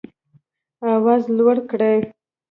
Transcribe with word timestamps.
آواز 0.93 1.21
لوړ 1.37 1.57
کړئ 1.71 1.99